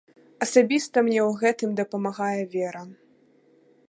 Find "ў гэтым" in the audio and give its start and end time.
1.29-1.69